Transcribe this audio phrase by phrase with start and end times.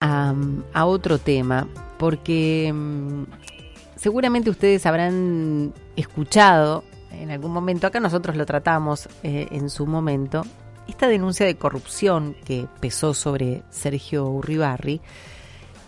[0.00, 1.66] a, otro tema,
[1.98, 3.24] porque mm,
[3.96, 10.44] seguramente ustedes habrán escuchado en algún momento, acá nosotros lo tratamos eh, en su momento,
[10.86, 15.00] esta denuncia de corrupción que pesó sobre Sergio Urribarri,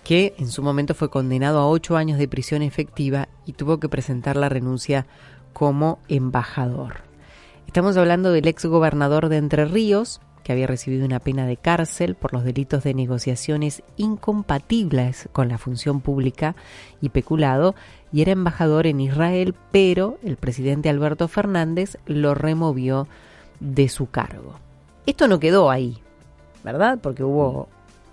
[0.03, 3.89] que en su momento fue condenado a ocho años de prisión efectiva y tuvo que
[3.89, 5.07] presentar la renuncia
[5.53, 7.03] como embajador.
[7.67, 12.15] Estamos hablando del ex gobernador de Entre Ríos, que había recibido una pena de cárcel
[12.15, 16.57] por los delitos de negociaciones incompatibles con la función pública
[17.01, 17.75] y peculado,
[18.13, 23.07] y era embajador en Israel, pero el presidente Alberto Fernández lo removió
[23.61, 24.55] de su cargo.
[25.07, 25.99] Esto no quedó ahí,
[26.65, 26.99] ¿verdad?
[27.01, 27.69] Porque hubo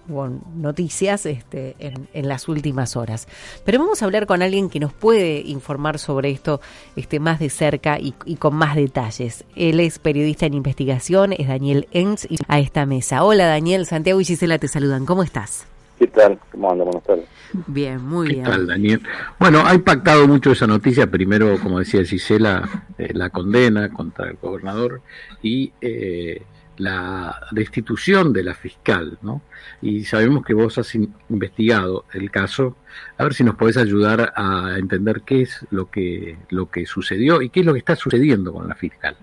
[0.10, 3.28] hubo noticias este, en, las últimas horas.
[3.66, 6.62] Pero vamos a hablar con alguien que nos puede informar sobre esto
[6.96, 9.46] este, más de cerca y, con más detalles.
[9.56, 13.24] Él es periodista en investigación, es Daniel Enz, y a esta mesa.
[13.24, 15.06] Hola Daniel, Santiago y Gisela te saludan.
[15.06, 15.66] ¿Cómo estás?
[15.98, 16.38] ¿Qué tal?
[16.52, 16.86] ¿Cómo andas?
[16.86, 17.26] Buenas tardes.
[17.66, 18.44] Bien, muy bien.
[18.44, 19.02] ¿Qué tal, Daniel?
[19.40, 21.10] Bueno, ha impactado mucho esa noticia.
[21.10, 25.02] Primero, como decía Gisela, eh, la condena contra el gobernador
[25.42, 26.44] y eh,
[26.78, 29.42] la destitución de la fiscal, ¿no?
[29.82, 32.76] Y sabemos que vos has investigado el caso,
[33.18, 37.42] a ver si nos podés ayudar a entender qué es lo que lo que sucedió
[37.42, 39.16] y qué es lo que está sucediendo con la fiscal.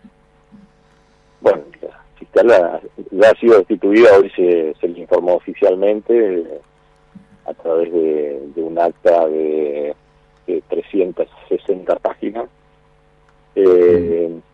[1.40, 6.44] Bueno, la fiscal ya ha sido destituida, hoy se, le informó oficialmente
[7.46, 9.94] a través de, un acta de,
[10.46, 12.48] 360 páginas.
[13.54, 14.53] Eh, mm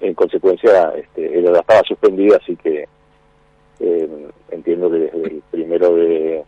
[0.00, 2.88] en consecuencia este, ella estaba suspendida, así que
[3.80, 6.44] eh, entiendo que desde el primero de,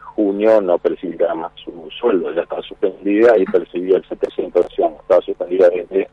[0.00, 5.68] junio no percibirá más su sueldo, ya estaba suspendida y percibía el 700, estaba suspendida
[5.68, 6.08] desde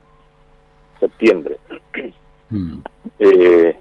[1.00, 1.58] septiembre.
[2.50, 2.80] Mm.
[3.20, 3.76] Eh,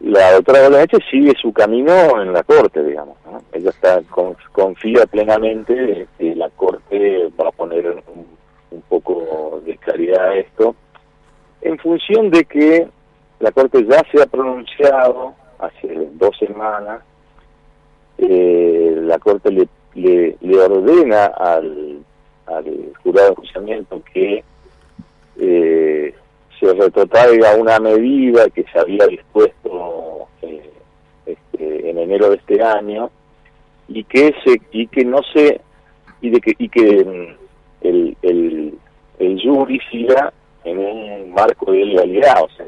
[0.00, 3.16] la doctora Bolaneche sigue su camino en la corte, digamos.
[3.52, 4.02] Ella está
[4.52, 8.26] confía plenamente que la corte va a poner un,
[8.70, 10.76] un poco de claridad a esto
[11.64, 12.86] en función de que
[13.40, 17.02] la Corte ya se ha pronunciado hace dos semanas,
[18.18, 19.66] eh, la Corte le,
[20.40, 22.00] le, ordena al,
[23.02, 24.44] jurado de juzgamiento que
[25.40, 26.14] eh,
[26.60, 30.70] se retrotraiga una medida que se había dispuesto eh,
[31.24, 33.10] este, en enero de este año
[33.88, 35.60] y que se y que no se
[36.20, 38.78] y de que y que mm, el el,
[39.18, 40.32] el jury siga
[40.64, 42.66] en un marco de legalidad, o sea,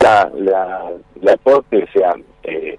[0.00, 2.14] la, la, la corte, o sea,
[2.44, 2.78] eh,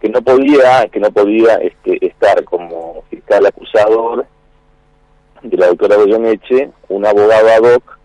[0.00, 4.26] que no podía, que no podía este, estar como fiscal acusador
[5.42, 7.98] de la doctora Goyeneche, un abogado ad hoc,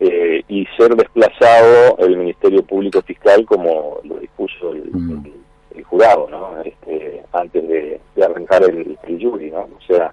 [0.00, 5.82] eh, y ser desplazado el Ministerio Público Fiscal como lo dispuso el, mm.
[5.84, 6.62] jurado, ¿no?
[6.62, 9.60] Este, antes de, arrancar el, el jury, ¿no?
[9.60, 10.12] O sea,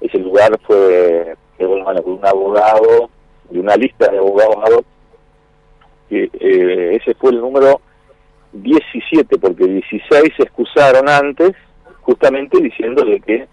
[0.00, 3.10] ese lugar fue, fue bueno, con un abogado
[3.50, 4.84] de una lista de abogados
[6.08, 7.80] que eh, ese fue el número
[8.52, 11.52] 17, porque 16 se excusaron antes,
[12.00, 13.46] justamente diciendo de que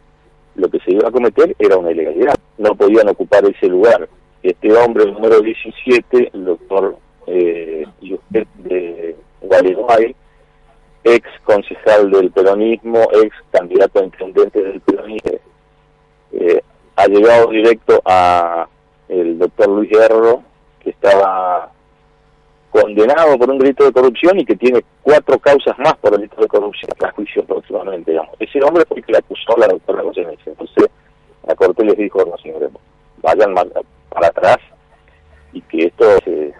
[0.55, 4.07] lo que se iba a cometer era una ilegalidad, no podían ocupar ese lugar.
[4.41, 7.85] Este hombre, número 17, el doctor eh,
[8.29, 10.15] de Gualeguay,
[11.03, 15.31] ex concejal del peronismo, ex candidato a intendente del peronismo,
[16.31, 16.61] eh,
[16.95, 18.67] ha llegado directo a
[19.09, 20.43] el doctor Luis Guerrero,
[20.79, 21.71] que estaba
[22.69, 26.47] condenado por un delito de corrupción y que tiene cuatro causas más por delito de
[26.47, 28.35] corrupción a juicio próximamente, digamos.
[28.39, 30.49] Ese hombre fue el que le acusó a la doctora Goyeneche.
[30.49, 30.85] Entonces,
[31.47, 32.71] la Corte les dijo, no señores,
[33.21, 33.55] vayan
[34.09, 34.57] para atrás
[35.53, 36.53] y que esto se,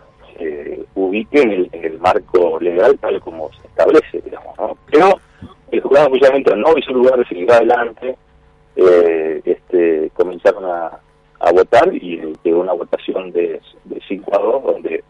[0.96, 4.78] ubique en el, marco legal tal como se establece, digamos, ¿no?
[4.90, 5.20] Pero
[5.72, 8.18] el juzgado justamente no hizo lugar de seguir adelante,
[8.76, 11.00] eh, este, comenzaron a
[11.46, 15.04] a votar y de una votación de, de 5 a 2 donde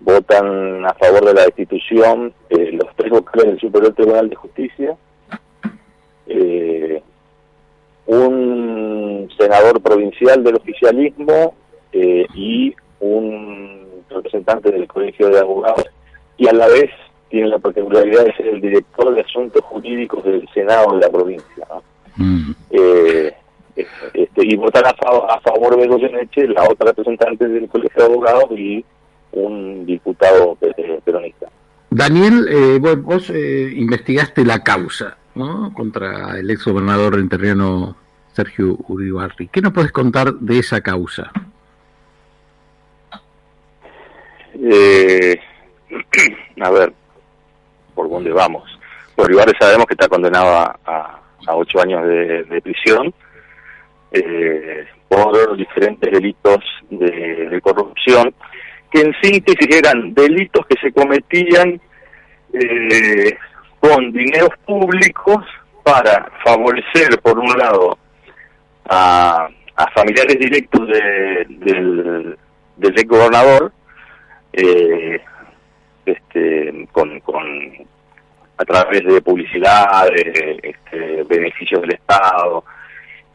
[0.00, 4.96] votan a favor de la destitución eh, los tres vocales del Superior Tribunal de Justicia,
[6.26, 7.02] eh,
[8.06, 11.54] un senador provincial del oficialismo
[11.92, 15.86] eh, y un representante del Colegio de Abogados
[16.36, 16.90] y a la vez
[17.30, 21.66] tiene la particularidad de ser el director de asuntos jurídicos del Senado de la provincia.
[22.16, 22.50] Mm.
[22.70, 23.32] Eh,
[23.76, 28.84] este, y votar a, favor de Goyeneche la otra representante del Colegio de Abogados y
[29.32, 30.56] un diputado
[31.04, 31.48] peronista.
[31.90, 35.72] Daniel, eh, vos, eh, investigaste la causa ¿no?
[35.74, 37.96] contra el ex gobernador enterriano
[38.32, 39.48] Sergio Uribarri.
[39.48, 41.30] ¿Qué nos puedes contar de esa causa?
[44.54, 45.38] Eh,
[46.60, 46.92] a ver,
[47.94, 48.64] ¿por dónde vamos?
[49.16, 53.12] Uribarri sabemos que está condenado a, ocho años de, prisión
[54.14, 58.34] eh, por diferentes delitos de corrupción
[58.90, 61.80] que en síntesis eran delitos que se cometían
[62.52, 63.36] eh,
[63.80, 65.44] con dineros públicos
[65.82, 67.98] para favorecer, por un lado,
[68.88, 69.48] a,
[69.94, 72.38] familiares directos del,
[72.76, 73.72] del gobernador,
[74.52, 75.20] eh,
[76.06, 77.44] este, con, con
[78.56, 82.64] a través de publicidad, de este, beneficios del Estado,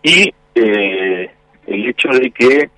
[0.01, 1.31] y eh,
[1.67, 2.69] el hecho de que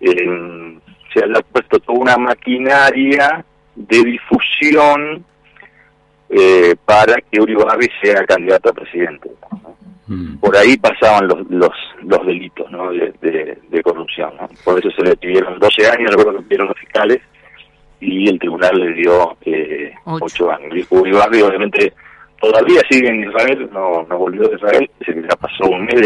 [0.00, 3.44] se ha puesto toda una maquinaria
[3.74, 5.24] de difusión
[6.30, 9.30] eh, para que Uribarri sea candidato a presidente.
[10.06, 10.36] Mm.
[10.36, 11.70] Por ahí pasaban los los,
[12.02, 12.90] los delitos ¿no?
[12.90, 14.32] de, corrupción.
[14.64, 17.20] Por eso se le pidieron 12 años, recuerdo que pidieron los fiscales,
[18.00, 20.86] y el tribunal le dio eh, 8 años.
[20.90, 21.92] Uribarri obviamente
[22.44, 26.00] todavía sigue en Israel, no, no volvió de Israel, se ya pasó un mes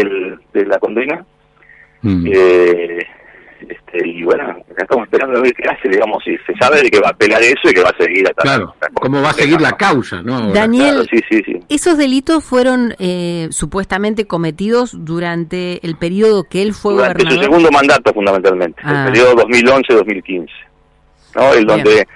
[0.53, 1.25] de la condena.
[2.01, 2.27] Mm.
[2.31, 2.99] Eh,
[3.67, 6.89] este, y bueno, acá estamos esperando a ver qué hace, digamos, si se sabe de
[6.89, 8.41] que va a pelear eso y que va a seguir hasta...
[8.41, 10.53] Claro, cómo va a seguir la causa, ¿no?
[10.53, 11.59] Daniel, sí, sí, sí.
[11.67, 17.43] esos delitos fueron eh, supuestamente cometidos durante el periodo que él fue durante gobernador.
[17.43, 19.05] su segundo mandato, fundamentalmente, el ah.
[19.07, 20.47] periodo 2011-2015,
[21.35, 21.53] ¿no?
[21.53, 22.07] El donde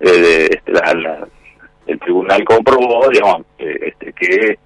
[0.00, 1.26] eh, este, la,
[1.86, 4.58] el tribunal comprobó, digamos, este, que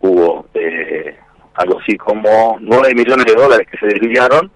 [0.00, 1.16] hubo eh,
[1.54, 4.50] algo así como 9 millones de dólares que se desviaron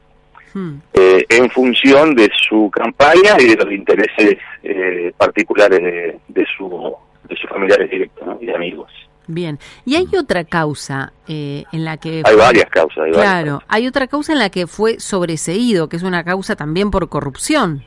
[0.94, 6.94] eh, en función de su campaña y de los intereses eh, particulares de, de, su,
[7.29, 8.91] de sus familiares directos y amigos.
[9.26, 12.23] Bien, y hay otra causa eh, en la que...
[12.25, 13.08] Hay varias causas.
[13.12, 17.08] claro, hay otra causa en la que fue sobreseído, que es una causa también por
[17.08, 17.85] corrupción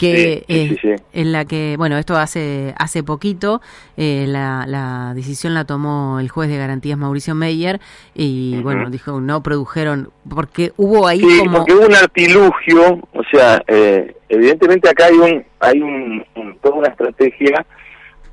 [0.00, 3.60] que en la que, bueno, esto hace hace poquito,
[3.98, 7.80] eh, la, la, decisión la tomó el juez de garantías Mauricio Meyer
[8.14, 13.62] y, bueno, dijo, no produjeron, porque hubo ahí sí, porque hubo un artilugio, o sea,
[13.68, 16.24] eh, evidentemente acá hay un hay un,
[16.62, 17.66] toda una estrategia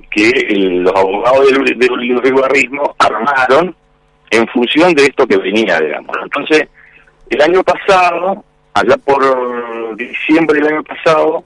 [0.10, 1.90] que los abogados del, del
[2.98, 3.76] armaron
[4.32, 6.16] en función de esto que venía, digamos.
[6.24, 6.64] Entonces,
[7.30, 11.44] el año pasado, allá por diciembre del año pasado,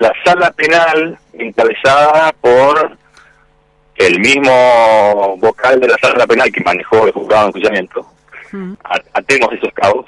[0.00, 2.96] la sala penal encabezada por
[3.96, 8.06] el mismo vocal de la sala penal que manejó el juzgado de enjuiciamiento,
[8.50, 8.72] mm.
[9.12, 10.06] atemos esos cabos,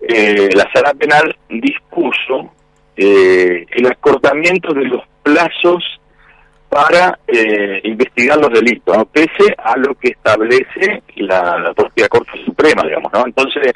[0.00, 2.52] eh, la sala penal dispuso
[2.96, 5.84] eh, el acortamiento de los plazos
[6.68, 13.12] para eh, investigar los delitos, pese a lo que establece la, propia Corte Suprema, digamos,
[13.12, 13.24] ¿no?
[13.24, 13.72] Entonces,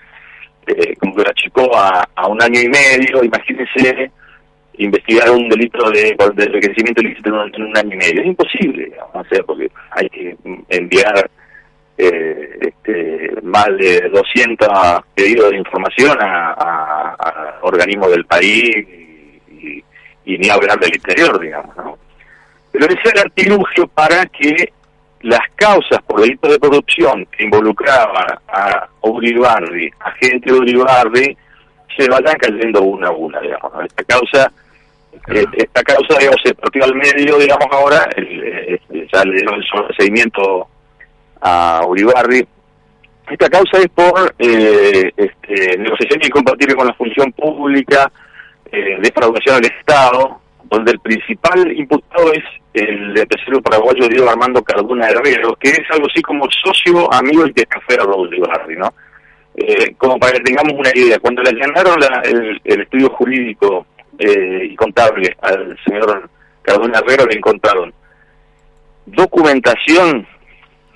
[0.99, 4.11] como que la achicó a, a un año y medio, imagínense
[4.79, 8.21] investigar un delito de, de enriquecimiento ilícito en un, año y medio.
[8.21, 10.37] Es imposible, digamos, porque hay que
[10.69, 11.31] enviar
[11.99, 14.69] eh, este, más de 200
[15.15, 18.71] pedidos de información a, organismos del país
[19.51, 19.83] y,
[20.39, 21.77] ni hablar del interior, digamos.
[21.77, 21.99] ¿no?
[22.71, 24.73] Pero ese era artilugio para que
[25.23, 31.37] las causas por delitos de corrupción que involucraban a Uribarri, a gente de Uribarri,
[31.97, 33.73] se vayan cayendo una a una, digamos.
[33.87, 34.53] Esta causa
[35.29, 38.81] eh, esta causa, digamos, se partió al medio, digamos, ahora, el,
[39.13, 40.69] ya le dieron el seguimiento
[41.41, 42.47] a Uribarri.
[43.31, 48.11] Esta causa es por eh, este, negociación incompatible con la función pública,
[48.71, 52.45] eh, defraudación del Estado, donde el principal imputado es
[52.75, 57.53] el empresario paraguayo Diego Armando Cardona Herrero, que es algo así como socio, amigo y
[57.53, 58.93] testaferro de Uribarri, ¿no?
[59.57, 61.99] Eh, como para que tengamos una idea, cuando le allanaron
[62.65, 63.87] el estudio jurídico
[64.19, 66.29] eh, y contable al señor
[66.63, 67.93] Cardona Herrero le encontraron
[69.07, 70.27] documentación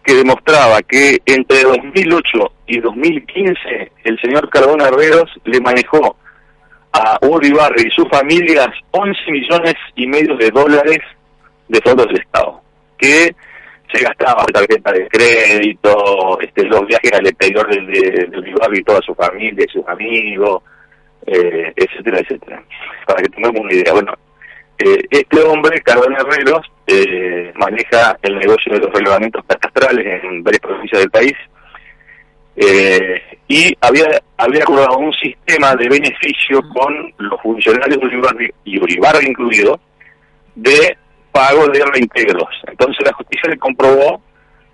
[0.03, 6.17] que demostraba que entre 2008 y 2015 el señor Cardona Herreros le manejó
[6.93, 10.99] a Uri Barri y sus familias 11 millones y medio de dólares
[11.69, 12.61] de fondos del Estado,
[12.99, 13.35] que
[13.93, 19.01] se gastaba tarjeta de crédito, este, los viajes al exterior de, de, de y toda
[19.03, 20.63] su familia y sus amigos,
[21.27, 22.63] eh, etcétera, etcétera.
[23.07, 23.93] Para que tengamos una idea.
[23.93, 24.15] Bueno,
[24.79, 30.61] eh, este hombre, Carlos Herreros, eh, maneja el negocio de los relevamientos catastrales en varias
[30.61, 31.35] provincias del país
[32.57, 38.79] eh, y había había acordado un sistema de beneficio con los funcionarios de Uribarri, y
[38.79, 39.81] Uribarri incluido,
[40.55, 40.97] de
[41.33, 42.49] pago de reintegros.
[42.67, 44.21] Entonces la justicia le comprobó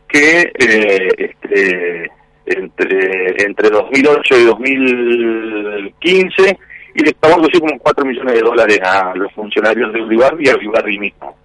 [0.08, 2.10] que eh, este,
[2.46, 6.58] entre, entre 2008 y 2015
[6.94, 10.48] y le pagó así como 4 millones de dólares a los funcionarios de Uribarri y
[10.48, 11.36] a Uribarri mismo.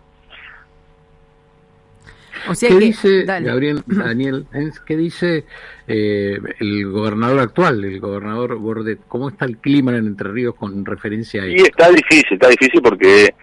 [2.59, 4.45] ¿Qué dice, Gabriel, Daniel,
[4.85, 5.45] qué dice
[5.87, 8.99] eh, el gobernador actual, el gobernador Bordet?
[9.07, 11.55] ¿Cómo está el clima en Entre Ríos con referencia a eso?
[11.55, 13.33] Y está difícil, está difícil porque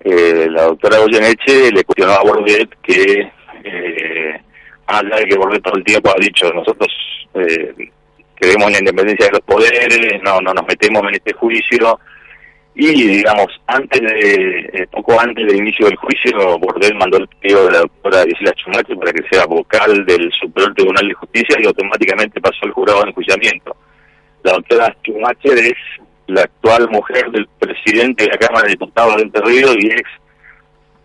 [0.00, 3.30] eh, la doctora Goyeneche le cuestionó a Bordet que,
[3.64, 4.40] eh,
[4.88, 6.88] habla de que Bordet todo el tiempo ha dicho, nosotros
[7.34, 7.90] eh,
[8.34, 11.98] creemos en la independencia de los poderes, no, no nos metemos en este juicio,
[12.80, 17.66] y, digamos, antes de, eh, poco antes del inicio del juicio, Bordel mandó el pedido
[17.66, 21.66] de la doctora Gisela Chumache para que sea vocal del Superior Tribunal de Justicia y
[21.66, 23.76] automáticamente pasó el jurado de enjuiciamiento.
[24.44, 25.74] La doctora Chumacher es
[26.28, 30.10] la actual mujer del presidente de la Cámara de Diputados de Entre y ex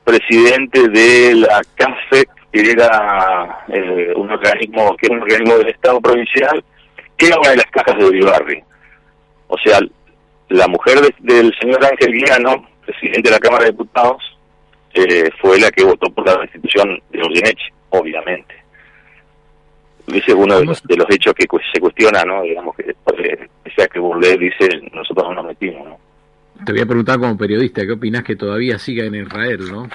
[0.04, 6.00] presidente de la CAFE, que era eh, un organismo que era un organismo del Estado
[6.00, 6.64] provincial,
[7.18, 8.64] que era una de las cajas de Uribarri.
[9.48, 9.80] O sea,
[10.50, 14.22] la mujer del señor Ángel Guiano, presidente de la Cámara de Diputados,
[14.94, 18.56] eh, fue la que votó por la restitución de Ordineche, obviamente.
[20.08, 22.44] Ese es uno de los, hechos que se cuestiona, ¿no?
[22.44, 22.94] Digamos que
[23.76, 25.98] sea que Burlé dice, nosotros no nos metimos, ¿no?
[26.66, 29.90] Te voy a preguntar como periodista, ¿qué opinas que todavía siga en Israel, no?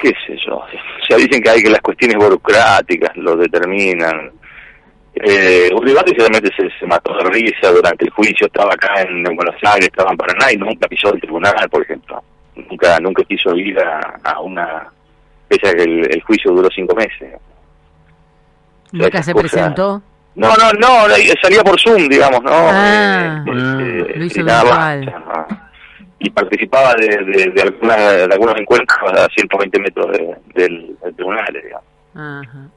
[0.00, 0.66] Qué sé yo, o
[1.06, 4.32] sea, dicen que hay que las cuestiones burocráticas lo determinan,
[5.14, 9.56] eh, Uribarri realmente se, se mató de risa durante el juicio, estaba acá en, Buenos
[9.62, 12.22] Aires, estaba en Paraná y nunca pisó el tribunal, por ejemplo.
[12.54, 14.86] Nunca nunca quiso ir a, una...
[15.48, 17.34] Pese a que el, juicio duró cinco meses.
[18.92, 20.02] ¿Nunca se presentó?
[20.36, 22.50] No, no, no, salía por Zoom, digamos, ¿no?
[22.52, 25.14] Ah, eh, lo hizo virtual.
[26.20, 30.06] Y participaba de, de, de, algunas, de algunos encuentros a 120 metros
[30.54, 31.84] del, del tribunal, digamos.
[32.14, 32.68] Ajá.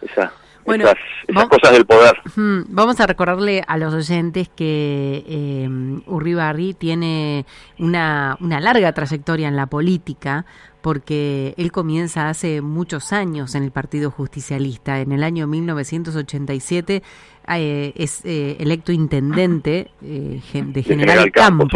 [0.00, 0.32] Esa
[0.66, 0.84] bueno,
[1.28, 2.16] esas, cosas del poder.
[2.34, 5.68] Vamos a recordarle a los oyentes que eh,
[6.06, 7.46] Urribarri tiene
[7.78, 10.44] una, una larga trayectoria en la política
[10.86, 15.00] porque él comienza hace muchos años en el Partido Justicialista.
[15.00, 17.02] En el año 1987
[17.48, 21.70] eh, es eh, electo intendente eh, de General, Campos.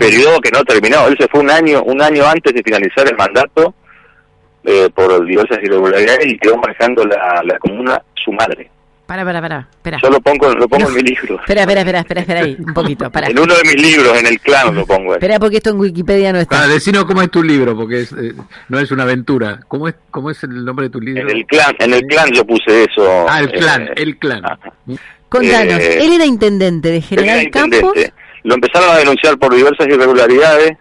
[0.00, 1.06] Periodo que no terminó.
[1.06, 3.72] Él se fue un año, un año antes de finalizar el mandato
[4.64, 8.68] eh, por diversas irregularidades y quedó manejando la, la comuna su madre.
[9.06, 9.98] Para, para, para, espera.
[10.02, 11.38] Yo lo pongo, lo pongo en mi libro.
[11.40, 13.28] Espera, espera, espera, espera, espera ahí, un poquito, para.
[13.28, 15.12] en uno de mis libros, en el clan lo pongo.
[15.14, 16.56] Espera, porque esto en Wikipedia no está.
[16.56, 18.32] Para decinos cómo es tu libro, porque es, eh,
[18.70, 19.60] no es una aventura.
[19.68, 21.28] ¿Cómo es, ¿Cómo es el nombre de tu libro?
[21.28, 23.26] En el clan, en el clan yo puse eso.
[23.28, 24.42] Ah, el clan, eh, el clan.
[25.28, 27.92] Contanos, eh, él era intendente de General Campos.
[28.42, 30.78] Lo empezaron a denunciar por diversas irregularidades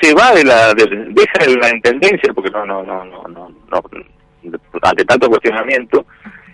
[0.00, 3.82] se va de la deja de la intendencia porque no no no no no, no
[4.82, 6.04] ante tanto cuestionamiento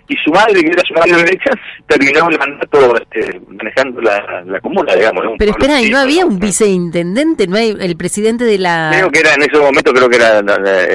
[0.07, 1.51] y su madre que era su madre derecha
[1.87, 6.39] terminó el mandato este, manejando la, la comuna digamos pero espera y no había un
[6.39, 10.17] viceintendente no hay el presidente de la creo que era en ese momento creo que
[10.17, 10.39] era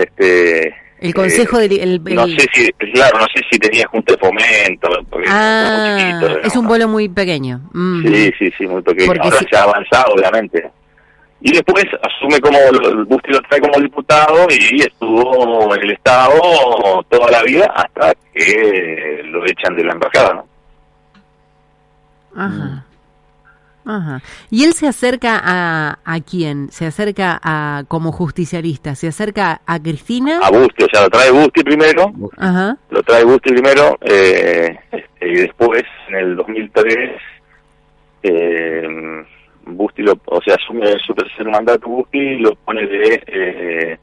[0.02, 4.18] este el consejo eh, del no sé si claro no sé si tenía junta de
[4.18, 4.88] fomento
[5.28, 5.96] ah,
[6.42, 7.60] es un vuelo muy pequeño.
[7.72, 8.02] Mm.
[8.02, 9.12] sí sí sí muy pequeño.
[9.20, 10.68] Ahora se ha avanzado obviamente
[11.40, 12.58] y después asume como
[13.06, 16.34] Busti lo trae como diputado y estuvo en el Estado
[17.08, 20.46] toda la vida hasta que lo echan de la embajada, ¿no?
[22.36, 22.84] Ajá.
[23.84, 24.20] Ajá.
[24.50, 26.70] Y él se acerca a, a quién?
[26.70, 30.40] Se acerca a como justicialista, se acerca a Cristina.
[30.42, 32.12] A Busti, o sea, lo trae Busti primero.
[32.36, 32.76] Ajá.
[32.90, 37.20] Lo trae Busti primero eh, este, y después en el 2003
[38.24, 39.24] eh,
[39.76, 43.98] Busti lo, o sea, asume su tercer mandato Busti, lo pone de eh,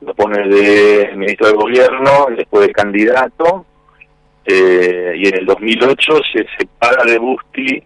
[0.00, 3.66] lo pone de ministro de gobierno, después de candidato,
[4.44, 7.82] eh, y en el 2008 se separa de Busti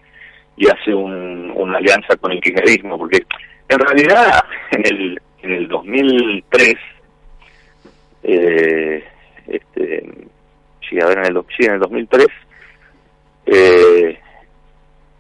[0.57, 3.25] y hace una alianza con el kirchnerismo, porque
[3.69, 6.75] en realidad en el, en el 2003,
[8.25, 9.05] eh,
[9.49, 10.11] este,
[10.89, 12.27] sí, a ver, en el, sí, en el 2003,
[13.47, 14.19] eh,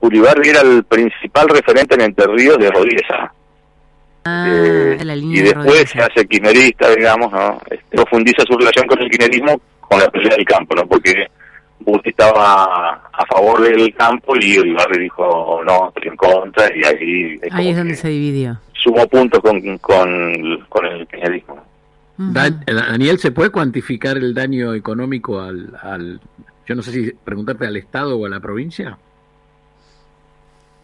[0.02, 3.06] Uribarri era el principal referente en Entre Ríos de Rodríguez
[4.24, 7.60] Ah, eh, y después se hace quinerista, digamos, ¿no?
[7.68, 10.86] Este, profundiza su relación con el quinerismo con la pelea del campo, ¿no?
[10.86, 11.26] Porque
[11.80, 17.40] Busti estaba a favor del campo y Uribarri dijo no, estoy en contra y ahí,
[17.50, 18.60] ahí es donde se dividió.
[18.74, 21.60] Sumó puntos con, con, con el peñarismo.
[22.16, 26.20] Daniel, ¿se puede cuantificar el daño económico al, al,
[26.66, 28.96] yo no sé si preguntarte al Estado o a la provincia?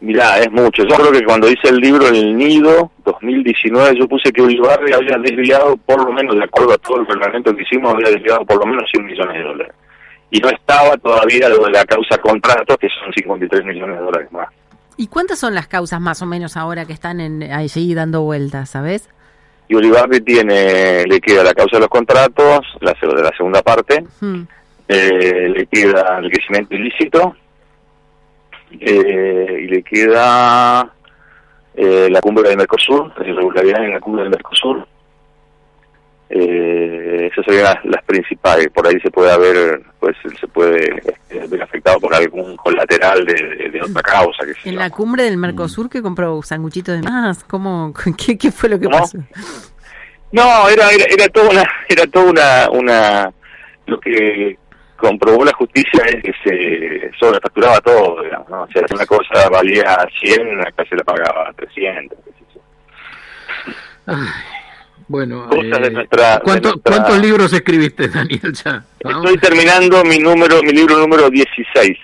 [0.00, 0.84] Mirá, es mucho.
[0.84, 5.18] Yo creo que cuando hice el libro El Nido, 2019, yo puse que Uribarri había
[5.18, 8.58] desviado, por lo menos, de acuerdo a todo el reglamento que hicimos, había desviado por
[8.58, 9.74] lo menos 100 millones de dólares.
[10.30, 14.30] Y no estaba todavía lo de la causa contrato, que son 53 millones de dólares
[14.30, 14.48] más.
[14.96, 18.70] ¿Y cuántas son las causas más o menos ahora que están en, allí dando vueltas,
[18.70, 19.08] sabes?
[19.68, 24.04] Y Uribarri tiene, le queda la causa de los contratos, la de la segunda parte,
[24.20, 24.42] hmm.
[24.88, 27.36] eh, le queda el crecimiento ilícito,
[28.72, 30.92] eh, y le queda
[31.74, 34.86] eh, la cumbre del Mercosur, la irregularidad en la cumbre del Mercosur.
[36.30, 38.68] Eh, esas serían las, principales.
[38.68, 43.80] Por ahí se puede haber, pues se puede este, ver afectado por algún colateral de,
[43.80, 44.42] otra causa.
[44.64, 45.88] en la cumbre del Mercosur mm.
[45.88, 47.94] que compró sanguchito de más, ¿cómo,
[48.26, 49.18] qué, qué fue lo que pasó?
[50.32, 53.32] No, era, era, era toda una, era toda una, una,
[53.86, 54.58] lo que
[54.98, 58.62] comprobó la justicia es que se sobrefacturaba todo, digamos, ¿no?
[58.64, 62.18] O sea, una cosa valía 100, acá se la pagaba 300.
[65.06, 66.08] bueno, eh,
[66.42, 68.52] ¿cuántos libros escribiste, Daniel?
[68.52, 68.84] Ya?
[68.98, 71.96] Estoy terminando mi número, mi libro número 16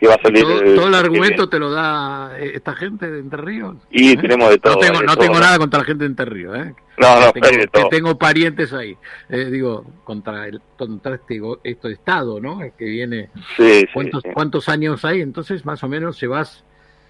[0.00, 0.42] que va a salir.
[0.74, 3.76] ¿Todo, el argumento te lo da eh, esta gente de Entre Ríos?
[3.90, 4.16] Y ¿Eh?
[4.16, 4.74] tenemos de todo.
[4.74, 6.74] No tengo, no tengo nada contra la gente de Entre Ríos, ¿eh?
[6.96, 7.88] No, no, tengo, de todo.
[7.90, 8.96] tengo parientes ahí.
[9.28, 12.60] Eh, digo, contra el contra este, este Estado, ¿no?
[12.78, 13.28] que viene.
[13.56, 15.20] Sí, ¿Cuántos, sí, ¿Cuántos años hay?
[15.20, 16.64] Entonces, más o menos, se vas,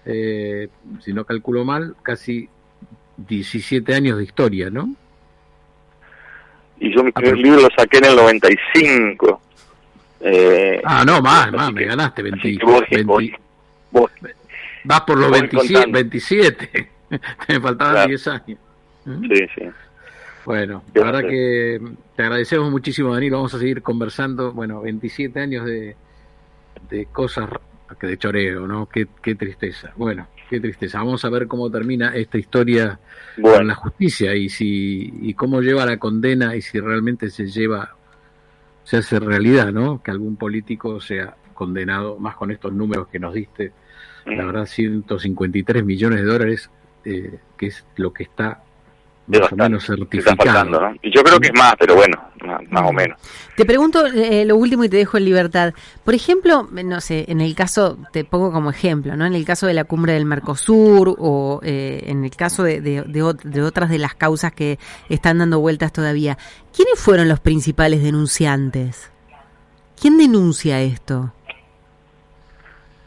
[0.05, 0.67] eh,
[0.99, 2.49] si no calculo mal, casi
[3.17, 4.93] 17 años de historia, ¿no?
[6.79, 9.41] Y yo mi primer libro lo saqué en el 95.
[10.23, 12.21] Eh, ah, no, más, más, me ganaste.
[12.21, 12.59] 20,
[14.83, 16.89] vas por los 27, 27.
[17.47, 18.59] me faltaban 10 años.
[19.05, 19.27] ¿Mm?
[19.27, 19.63] Sí, sí.
[20.45, 21.79] Bueno, la verdad que
[22.15, 23.37] te agradecemos muchísimo, Danilo.
[23.37, 24.51] Vamos a seguir conversando.
[24.53, 25.95] Bueno, 27 años de,
[26.89, 27.49] de cosas
[27.99, 28.87] que de choreo, ¿no?
[28.87, 29.91] Qué, qué tristeza.
[29.95, 30.99] Bueno, qué tristeza.
[30.99, 32.99] Vamos a ver cómo termina esta historia
[33.41, 37.95] con la justicia y si y cómo lleva la condena y si realmente se lleva
[38.83, 40.01] se hace realidad, ¿no?
[40.01, 43.71] Que algún político sea condenado, más con estos números que nos diste,
[44.25, 46.69] la verdad, 153 millones de dólares,
[47.05, 48.63] eh, que es lo que está
[49.27, 50.93] más o menos certificado.
[51.01, 52.30] Y yo creo que es más, pero bueno,
[52.71, 53.19] más, o menos.
[53.55, 55.73] Te pregunto eh, lo último y te dejo en libertad.
[56.03, 59.25] Por ejemplo, no sé, en el caso, te pongo como ejemplo, ¿no?
[59.25, 63.03] En el caso de la cumbre del Mercosur o eh, en el caso de, de,
[63.03, 64.79] de, otras de las causas que
[65.09, 66.37] están dando vueltas todavía,
[66.75, 69.11] ¿quiénes fueron los principales denunciantes?
[69.99, 71.33] ¿Quién denuncia esto?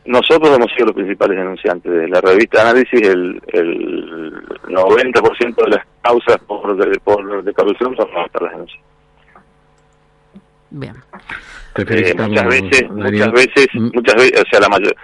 [0.06, 4.34] Nosotros hemos sido los principales denunciantes de la revista análisis, el, el
[4.68, 8.93] 90% de las causas por, de, por corrupción son nuestras denuncias.
[10.76, 10.96] Bien.
[11.76, 13.90] Eh, muchas veces, muchas veces, mm.
[13.94, 14.96] muchas veces, o sea, la mayor,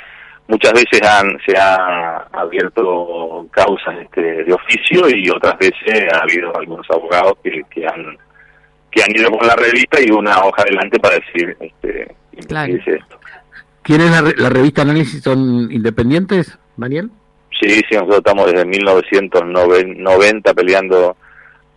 [0.48, 6.56] muchas veces han, se ha abierto causas este, de oficio y otras veces ha habido
[6.56, 8.18] algunos abogados que, que han
[8.90, 12.16] que han ido con la revista y una hoja adelante para decir este,
[12.48, 12.74] claro.
[12.74, 13.20] esto.
[13.83, 15.22] ¿Quién es la, revista Análisis?
[15.22, 17.11] ¿Son independientes, Daniel?
[17.61, 21.16] Sí, sí, nosotros estamos desde 1990 peleando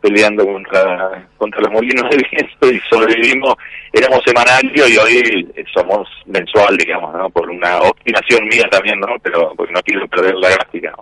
[0.03, 3.55] peleando contra contra los molinos de viento y sobrevivimos,
[3.93, 7.29] éramos semanario y hoy somos mensual, digamos, ¿no?
[7.29, 9.15] Por una obstinación mía también, ¿no?
[9.23, 10.93] Pero porque no quiero perder la gráfica.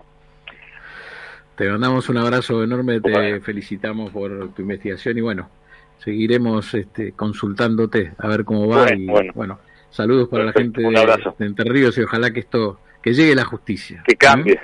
[1.55, 5.49] Te mandamos un abrazo enorme, te felicitamos por tu investigación y bueno,
[5.97, 9.59] seguiremos este, consultándote a ver cómo va y bueno
[9.91, 14.03] Saludos para la gente de, Entre Ríos y ojalá que esto que llegue la justicia.
[14.05, 14.59] Que cambie.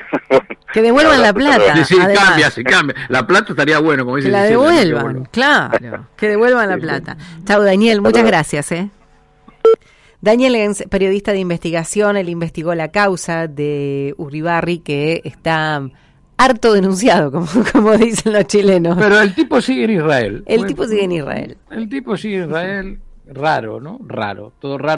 [0.74, 1.76] Que devuelvan la plata.
[1.86, 2.96] Sí, sí cambia, se cambia.
[3.10, 4.28] La plata estaría bueno, como dice.
[4.28, 6.08] Que la devuelvan, claro.
[6.18, 7.18] Que devuelvan la plata.
[7.46, 8.72] Chao, Daniel, muchas gracias.
[8.72, 8.90] ¿eh?
[10.22, 15.88] Daniel es periodista de investigación, él investigó la causa de Uribarri que está
[16.38, 18.98] harto denunciado, como, como dicen los chilenos.
[18.98, 20.44] Pero el tipo sigue en Israel.
[20.46, 21.58] El tipo sigue en Israel.
[21.70, 24.00] El tipo sigue en Israel, raro, ¿no?
[24.06, 24.96] Raro, todo raro.